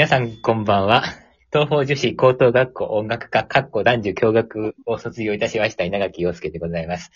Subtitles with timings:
[0.00, 1.02] 皆さんこんばんは。
[1.52, 7.10] 東方女子高等学校音楽科、かっこ男女共学を卒業いたしました稲垣陽介でございます。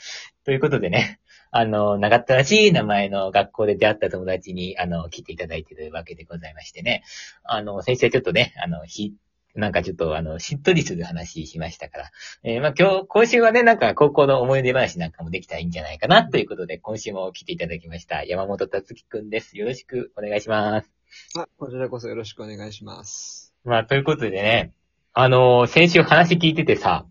[0.45, 1.19] ということでね、
[1.51, 7.05] あの、長ったらしい名前の学校で出会った友達に、あの、来ていただいているわけでございましてね。
[7.43, 9.15] あの、先生ちょっとね、あの、ひ、
[9.55, 12.11] なんかちょっと、あの、しっとりする話しましたから。
[12.43, 18.25] えーまあ今日、今週はね、なんか高校の思い出話なんかもできたらいいんじゃないかな、ということで、今週も来ていただきました。
[18.25, 19.57] 山本達樹くんです。
[19.57, 20.94] よろしくお願いします。
[21.37, 23.55] あ、こちらこそよろしくお願いします。
[23.65, 24.73] まあ、ということでね、
[25.13, 27.07] あのー先週話聞いててさ、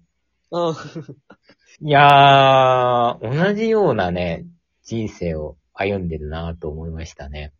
[0.51, 0.75] あ
[1.81, 4.45] いやー、同じようなね、
[4.83, 7.53] 人生を歩んでるなと思いましたね。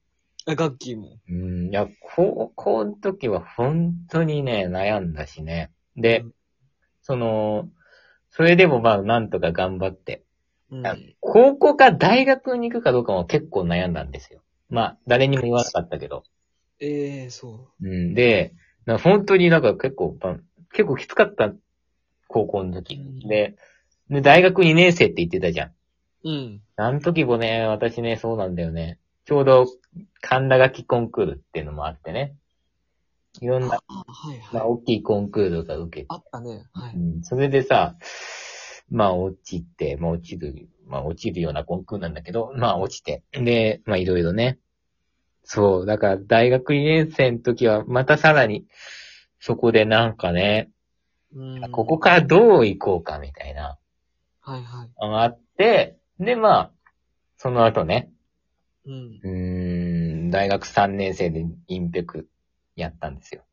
[0.45, 1.17] あ、ガッキーも。
[1.29, 5.71] うん、いや、高校の時は本当にね、悩んだしね。
[5.95, 6.33] で、うん
[7.03, 7.69] その、
[8.29, 10.23] それでもまあ、なんとか頑張って。
[10.71, 10.87] うん。
[10.87, 14.41] あ高校か大学に行くかどうかも結構悩んだんですよ。
[14.69, 16.23] まあ、誰にも言わなかったけど。
[16.85, 18.53] ええそうん、で、
[18.85, 20.37] なんか本当になんか結構、まあ
[20.73, 21.53] 結構きつかった、
[22.27, 22.95] 高校の時。
[22.95, 23.55] うんで、
[24.09, 25.67] で、大学2年生って言ってたじゃん。
[25.69, 25.73] う。
[26.25, 26.61] うん。
[26.75, 28.99] あの時もね、私ね、そうなんだよね。
[29.25, 29.65] ちょうど、
[30.19, 32.35] 神田書きコンクールっていうのもあってね。
[33.39, 34.71] いろんな、あ、はいまあ、はい。
[34.71, 36.65] 大きいコンクールが受けて、あったね。
[36.73, 36.95] はい。
[36.95, 37.95] うん、それでさ、
[38.89, 43.23] まあ、落ちて、まあ、落ちる、まあ、落ちるようなコンクールなんだけど、まあ、落ちて。
[43.31, 44.59] で、まあ、いろいろね。
[45.43, 48.65] そう、だから、大学2年生の時は、またさらに、
[49.39, 50.69] そこでなんかね、
[51.35, 51.71] うん。
[51.71, 53.77] ここからどう行こうか、みたいな。
[54.41, 54.89] はいはい。
[54.97, 56.71] あって、で、まあ、
[57.37, 58.09] その後ね、
[58.85, 59.19] うん。
[59.21, 62.29] うーん、大学3年生でインペク
[62.75, 63.43] やったんですよ。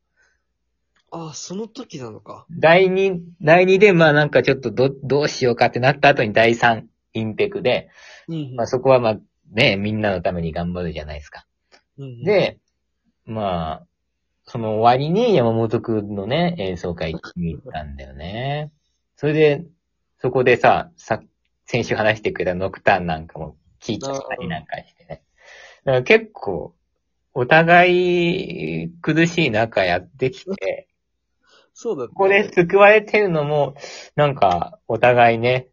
[1.11, 2.45] あ、その時なのか。
[2.51, 7.89] 第2、第2でまあなんかちょっとど、どうしようかってなった後に第3インペクで、
[8.27, 9.17] うんまあそこはまあ
[9.51, 11.45] ね、みんなのために頑張るじゃないですか。
[12.01, 12.57] うん、で、
[13.25, 13.87] まあ、
[14.45, 18.71] その終わりに山本くんのね、演奏会に行ったんだよね。
[19.15, 19.65] それで、
[20.19, 21.21] そこでさ、さ、
[21.65, 25.23] 先週話してくれたノクターンなんかも聞いちゃったりなんかしてね。
[25.85, 26.73] だから結構、
[27.33, 30.87] お互い苦しい中やってきて、
[31.73, 33.75] そうだった、ここで救われてるのも、
[34.15, 35.67] なんか、お互いね、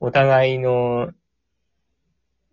[0.00, 1.12] お互いの、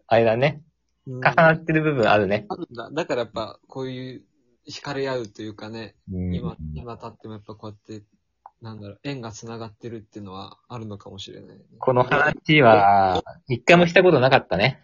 [0.08, 0.71] あれだね、うん、
[1.08, 2.46] 重なってる部分あるね。
[2.50, 2.90] あるんだ。
[2.92, 4.24] だからやっぱ、こういう、
[4.70, 8.06] 惹かれ合うというかね、今、今経ってもやっぱこうやって、
[8.62, 11.64] なんだろう、縁が繋がってるっていうのはあるのかもしれない、ね。
[11.80, 14.84] この話は、一回もしたことなかったね。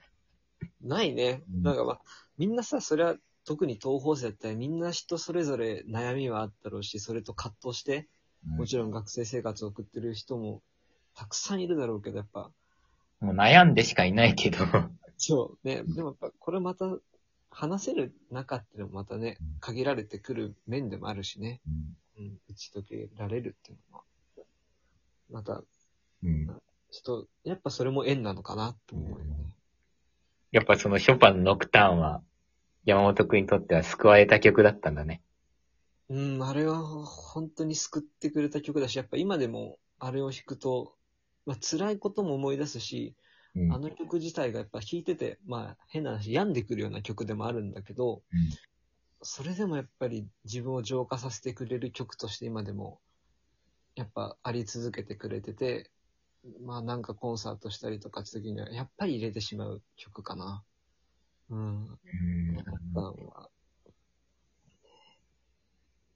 [0.81, 1.43] ないね。
[1.53, 2.01] うんなんかまあ、
[2.37, 8.07] みんなさ、それは特に東方生だったらみんな人それぞれ悩みはあったろうし、それと葛藤して、
[8.43, 10.61] もちろん学生生活を送ってる人も
[11.15, 12.51] たくさんいるだろうけど、やっぱ、
[13.19, 14.57] もう悩んでしかいないけど。
[15.17, 16.85] そう、ね、でもやっぱこれまた
[17.49, 21.61] 話せる中っていうのもまたね、限られてくる面でもあるしね、
[22.17, 24.03] うん、打ち解けられるっていうのは、
[25.29, 25.63] また、
[26.23, 26.47] うん。
[26.89, 29.53] 人、やっぱそれも縁なのかなと思うよね。
[30.51, 32.21] やっぱそのショパンのノクターンは、
[32.85, 35.21] 山本くんにとっては救われた曲だったんだね。
[36.09, 40.95] うん、あれは本当に救ってくれた曲だし、やっぱ今でもあれを弾くと、
[41.45, 43.13] まあ辛いことも思い出すし、
[43.57, 48.39] うんあの曲自体がやっぱ弾いてて、まあ変な話、病んでくるような曲でもあるんだけど、うん
[49.21, 52.99] それでもやっぱり自分を浄化させてくれる曲として今でも、
[53.95, 55.89] やっぱあり続けてくれてて、
[56.63, 60.63] まあなんかコンサートしたりとかした時には、やっぱり入れてしまう曲かな。
[61.49, 61.85] うん。
[61.85, 61.97] うん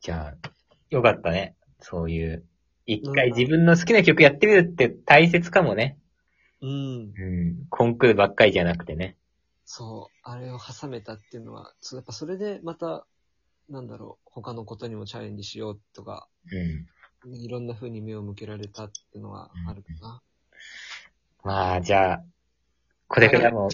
[0.01, 0.49] じゃあ、
[0.89, 1.55] よかったね。
[1.79, 2.43] そういう、
[2.87, 5.97] 一回自分の好きな曲やってみるって大切かもね。
[6.61, 7.13] うん。
[7.17, 7.65] うん。
[7.69, 9.17] コンクールばっかりじゃなくてね。
[9.65, 13.05] そう、あれを挟めたっていうのは、やっぱそれでまた、
[13.69, 16.27] なんだろう、他のことにもチャレンジしようとか、
[17.23, 17.35] うん。
[17.35, 20.21] いろんな風に目を向けられたっていうのはあるかな。
[21.43, 22.23] まあ、じゃあ、
[23.07, 23.69] これからも、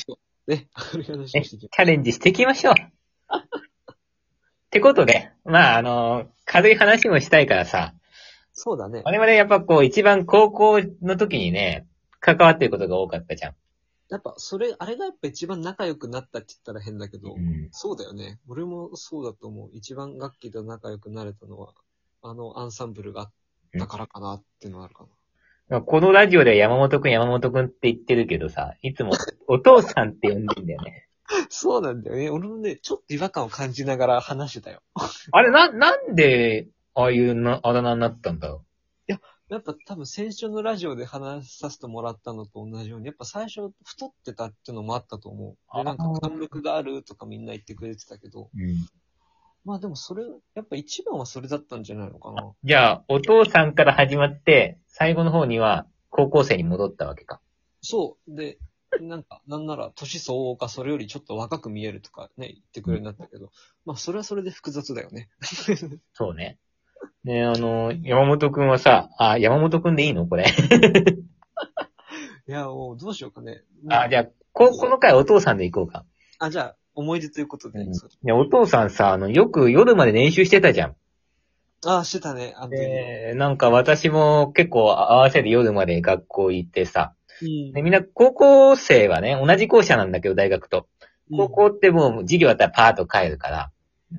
[0.47, 2.73] ね、チャレンジしていきましょう。
[2.77, 7.93] ってことで、まあ、あの、軽い話もしたいからさ、
[8.53, 9.01] そうだね。
[9.05, 11.86] 我々やっぱこう、一番高校の時にね、
[12.19, 13.55] 関わってることが多かったじゃん。
[14.09, 17.69] やっぱそれ、あれがやっぱ一番仲良くなったって言ったら変だけど、うん。
[17.71, 18.39] そうだよね。
[18.47, 19.69] 俺もそうだと思う。
[19.73, 21.73] 一番楽器と仲良くなれたのは、
[22.21, 23.31] あのアンサンブルがあっ
[23.77, 25.05] たからかなっていうのはあるか
[25.69, 25.81] な。
[25.81, 29.11] このラジオでは山本くん山本くんって言ってるけどさ、いつも
[29.47, 31.07] お父さんって呼んでんだよね。
[31.49, 32.29] そうなんだよね。
[32.29, 34.81] 俺もね、ちょっと違和感を感じながら話してたよ。
[35.31, 38.63] あれ、な、なんで、ああいうな、あだ名になったんだろ
[39.49, 45.77] やっぱ多分先週のラジオで話させてもらったのと同じように、やっぱ最初太ってたっていうのもあったと思う。
[45.77, 48.61] で、なんか貫禄があるとかみんな言ってくれてたけど、う。
[48.61, 48.85] うん。
[49.63, 50.23] まあでもそれ、
[50.55, 52.53] やっぱ一番はそれだったんじゃないのかな。
[52.63, 57.39] じゃあ、お父さんから始まって、最後の方には高校生に戻ったわけか。
[57.81, 58.35] そう。
[58.35, 58.57] で、
[59.01, 63.51] なんか、なんなら、年相応かそれよりちょっと若く見えるとかね、言ってくれるようになったけど、
[63.85, 65.29] まあそれはそれで複雑だよね。
[66.13, 66.57] そうね。
[67.23, 70.27] ねあの、山本くんはさ、あ、山本くんでいいの？
[70.27, 70.45] これ。
[72.47, 73.63] いや、もうどうしようかね。
[73.89, 76.05] あ、じゃあ、こ、この回お父さんで行こうか。
[76.39, 77.79] あ、じゃあ、思い出ということで。
[77.79, 80.95] うんそうね、お父さんさ、あの、よく夜まで練習してたじゃん。
[81.85, 82.53] あ、してたね。
[82.55, 87.13] あの時で、なんか私も結構合わせて夜まで学校行ってさ。
[87.41, 90.87] うんで、みんな高校生はね、同じ校舎なんだけど、大学と。
[91.29, 93.71] 高校ってもう授業あったらパーッと帰るから。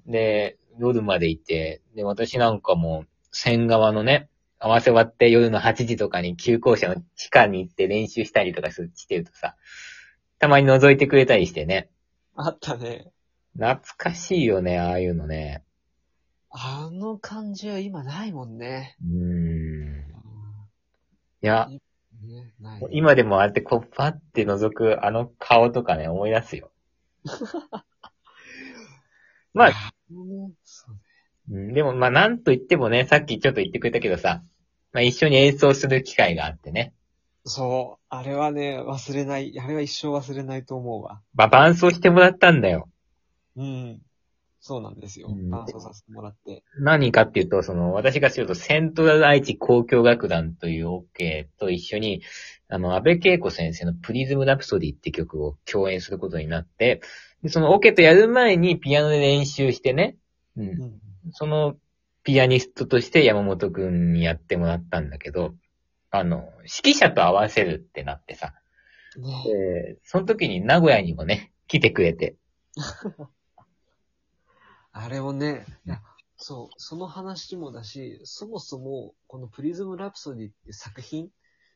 [0.06, 4.28] で、夜まで行って、で、私なんかもう、線側のね、
[4.58, 9.54] 合わせ終わって夜の8時とかに旧校舎の地下に行って練習したりとかすしてるとさ、
[10.38, 11.88] たまに覗いてくれたりしてね。
[12.34, 13.10] あったね。
[13.54, 15.62] 懐かしいよね、ああいうのね。
[16.50, 18.96] あの感じは今ないもんね。
[19.02, 20.04] うーん。
[21.42, 21.68] いや、
[22.22, 22.82] ね、ない。
[22.90, 26.70] 今でもああやってこう、パッて覗くあの顔とかね、思い出すよ。
[29.54, 29.72] まあ、
[31.50, 34.42] うん、でも、まあ、なんと言ってもね、さっきちょっと言ってくれたけどさ、
[34.92, 36.92] まあ、一緒に演奏する機会があってね。
[37.44, 38.04] そう。
[38.08, 39.58] あれはね、忘れない。
[39.58, 41.20] あれは一生忘れないと思うわ。
[41.34, 42.88] まあ、伴奏してもらったんだよ。
[43.56, 44.00] うん。
[44.60, 45.50] そうなんですようん。
[45.50, 46.62] 伴奏させてもらって。
[46.78, 52.22] 何かっていうと、その、私がすると、セントラル愛知交響楽団というオ、ケと一緒に、
[52.68, 57.00] あの、安倍恵子先生のプリズムラプソディって曲を共演することになって、
[57.42, 60.16] でそのオ、ケとやる前にピアノで練習してね、
[60.56, 60.72] うんう。
[60.72, 61.07] ん。
[61.32, 61.76] その
[62.24, 65.54] ピアニストとして山本くんにやってもらったんだけど、
[66.10, 66.50] あの、
[66.82, 68.54] 指揮者と合わせるってなってさ、
[69.16, 72.36] ねで、その時に名古屋にもね、来てくれて、
[74.92, 76.02] あれをね、いや、
[76.36, 81.30] そう、その話もだし、そもそも、このプリズムラプソディっていう作品？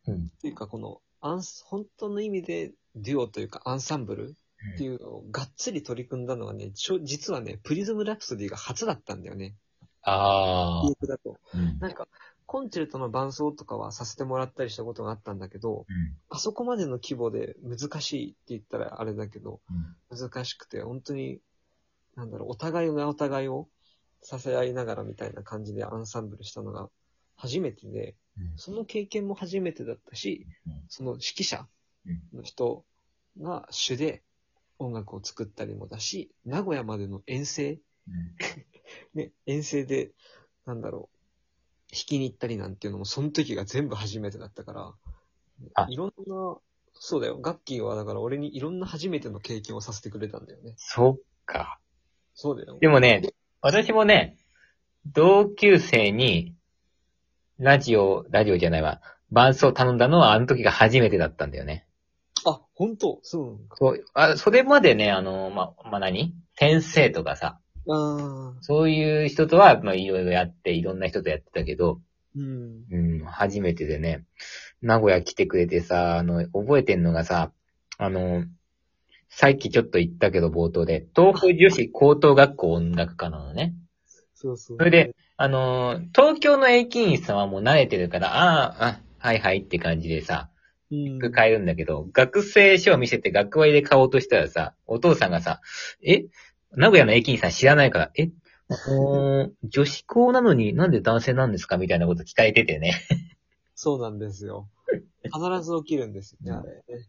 [0.06, 0.14] うん。
[0.26, 4.34] っていうか、この、アンス、本当の意味でデュオというかアンサンブル？
[4.74, 9.54] っていうのをがっつり取り組んだのはね、ちょ実はね、プリズムラプソディが初だったんだよね。
[10.02, 11.38] あ記憶だと。
[11.54, 11.58] あ。
[11.58, 11.78] うん。
[11.78, 12.08] なんか、
[12.46, 19.60] コンチェルトの伴奏とかはさせてもらったりしたことがあったんだけど、うんあそこまでの規模で難しいって言ったらあれだけど、
[20.10, 21.40] うん難しくて、本当に、
[22.16, 23.68] なんだろう、お互いがお互いを
[24.22, 26.88] 支え合いながらみたいな感じでアンサンブルしたのが
[27.36, 31.66] 初めてで、うんその経験も初めてだったし、うんその指揮者
[32.06, 32.84] うんの人
[33.40, 34.22] が主で
[34.84, 37.80] 音楽を作ったりもだし、名古屋までの遠征、
[39.14, 40.12] ね、遠征で、
[40.66, 44.94] なんだろう、弾きに行ったりなんていうのも、その時が全部初めてだったから、
[45.74, 46.56] あいろんな、
[46.94, 50.74] そうだよ、ガッキーはだから俺にいろんな初めての経験をさせてくれたんだよね。
[50.76, 51.78] そっか。
[52.34, 52.78] そうだよ。
[52.80, 53.22] でもね、
[53.60, 54.38] 私もね、
[55.06, 56.54] 同級生に、
[57.58, 59.00] ラジオ、ラジオじゃないわ、
[59.30, 61.86] 伴奏頼んだのはあの時が初めてだったんだよね。
[62.82, 63.18] あ、本当？
[63.22, 63.76] そうなのか。
[63.78, 66.34] そう、あ、それまでね、あの、ま、まあ、何？
[66.56, 67.58] 先生とかさ、
[67.88, 72.00] ああ、そういう人とは、まあ、いろいろやって、いろんな人とやってたけど、
[72.36, 72.84] うん。
[72.90, 74.24] うん、初めてでね、
[74.80, 77.52] 名古屋来てくれてさ、あの、覚えてんのがさ、
[77.98, 78.44] あの、
[79.28, 83.74] さっきちょっと言ったけど冒頭で、東北女子高等学校音楽科なのね。
[84.34, 84.76] そうそう。
[84.78, 90.50] それで、あの、東京の駅員さんはもう慣れてるから、ああ、あ、はいはいって感じでさ、
[90.92, 95.62] うん、買えるんだけど、学生証を見せて学割で買おうとしたらさ、お父さんがさ、
[96.04, 96.26] え？
[96.72, 98.30] 名古屋の駅員さん知らないから、え？
[98.68, 101.78] あのー女子校なのになんで男性なんですか？
[101.78, 102.92] みたいなこと聞かれててね。
[103.74, 104.68] そうなんですよ。
[105.24, 107.04] 必ず起きるんですよね、あれね。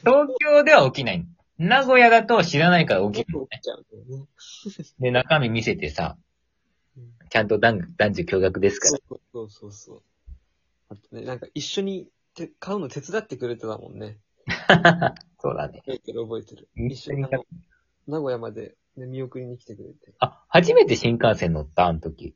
[0.00, 1.24] 東京では起きない。
[1.56, 3.46] 名古屋だと知らないから起きる。
[3.50, 4.26] 起きちゃうんだよね。
[4.98, 6.16] で、中身見せてさ
[6.96, 8.98] うん、ちゃんと男男女共学ですから。
[9.08, 10.02] そうそうそうそう。
[10.88, 14.18] あとね、なんか一緒にて買うの手伝ってくれてたもんね。
[15.40, 15.80] そうだね。
[15.80, 16.68] 覚えてる覚えてる。
[16.74, 17.26] 一緒に
[18.06, 20.14] 名古屋まで、ね、見送りに来てくれて。
[20.18, 22.34] あ、初めて新幹線乗ったあの時。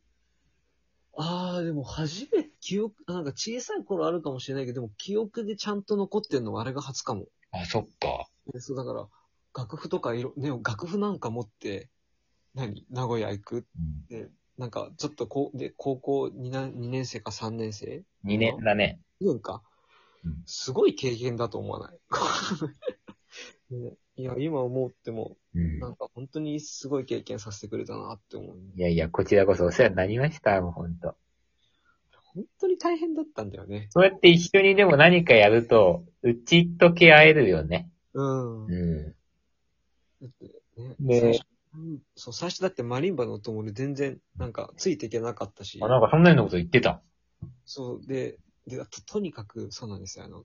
[1.17, 7.27] ああ、でも初めて記憶、なんか小さい頃あるかもしれないけど、でも記憶でちゃんと残ってんのはあれが初かも。
[7.51, 8.29] あ、そっか。
[8.53, 9.09] でそうだから、
[9.57, 11.91] 楽譜とかいろ、ね、楽譜なんか持って、
[12.55, 12.87] 何？
[12.91, 13.63] 名古屋行くっ
[14.09, 19.01] て、なんかちょっとこう、で、高校2年 ,2 年生か3年生？2年だね。
[19.21, 19.63] 分か
[20.25, 20.43] うん。
[20.47, 21.99] すごい経験だと思わない、
[23.75, 28.57] ねいや、今思っても、うんなんか本当にすごい経験させてくれたなって思う。
[28.77, 31.15] いやいや、こちらこそお世話になりました、もうほんと。
[32.35, 33.87] 本当に大変だったんだよね。
[33.91, 37.91] そうやって一緒にでも何かやると、打ち解け合えるよね。
[38.13, 38.67] うん。
[38.67, 38.75] だ
[40.21, 41.47] うってね、ね最初
[42.17, 47.03] そう、最初だってマリンバの音も俺全然、なんか、ついていけなかったしあ、、なんかそんなようなこと言ってた。
[47.65, 50.25] そう、で、で、あと、とにかく、そうなんですよ。
[50.25, 50.45] あの、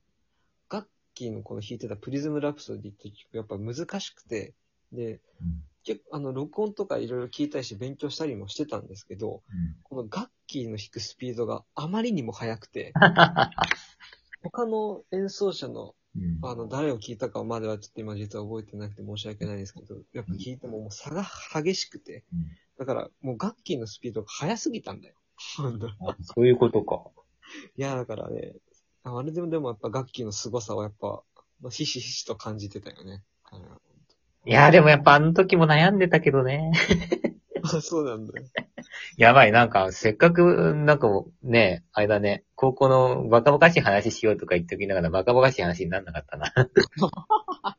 [0.69, 4.53] 楽器のこの弾いてたプリズムラプソディって曲、やっぱ難しくて、
[4.91, 5.21] で、
[5.83, 9.43] 結構、あの、録音とかいろいろ聞いたりして勉強したりもしてたんですけど、
[9.83, 12.93] この楽器の弾くスピードがあまりにも速くて、
[14.41, 25.15] 他の演奏者の、うんあの、誰を聞いたかまではちょっと今実は覚えてなくて申し訳ないですけど、やっぱ聞いてももう差が激しくて、うんだからもう楽器のスピードが速すぎたんだよ。
[26.21, 27.03] そういうことか。
[27.77, 28.53] いや、だからね、
[29.03, 31.23] あれでもでもやっぱ楽器の凄さはやっぱ、
[31.61, 33.23] まあひしひしと感じてたよね。
[34.45, 36.71] いや、でもやっぱあの時も悩んでたけどね。
[37.63, 38.45] あ そうなんだよ。
[39.17, 46.51] やばい、なんか、せっかく、なんかもう、ね、あれだね、高校のバカバカしい話しようとか言っときながら、バカバカしい話になんなかったな。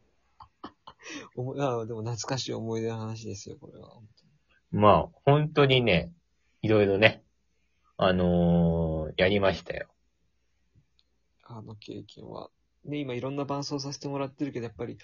[1.37, 3.91] 思いあでも懐かしい思い出の話ですよ、これは。
[4.71, 6.13] まあ、本当にね、
[6.63, 7.24] いろいろね、
[7.97, 9.87] あのーやりましたよ。
[11.45, 12.51] あの経験は。
[12.85, 14.99] ね、今いろんな伴奏させてもらってるけど、やっぱり、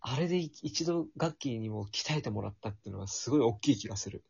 [0.00, 4.22] あれでい一度楽器にも鍛えてもらったっていうのはすごい大きい気がする。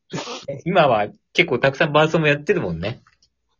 [0.64, 3.02] 今は結構たくさん伴奏もやってるもんね。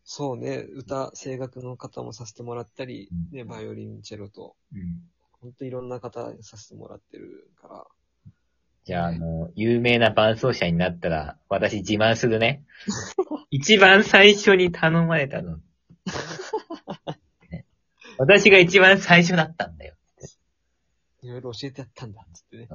[0.05, 5.03] そうね、歌、声楽の方もさせてもらったり、うんね、バイオリン、チェロと、うん。
[5.41, 7.85] ほんといろんな方にさせてもらってるから。
[8.85, 12.65] じゃあ、あの、有名な伴奏者になったら、私自慢するね。
[13.51, 15.59] 一番最初に頼まれたの。
[17.51, 17.65] ね
[18.19, 19.95] 私が一番最初だったんだよ。
[21.23, 22.69] いろいろ教えてやったんだ、つってね。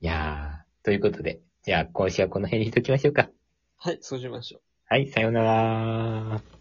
[0.00, 3.28] いやー、ということで、じゃあ今週はこの辺にしときましょうか。
[3.76, 4.62] はい、そうしましょう。
[4.86, 6.59] はい、さようなら。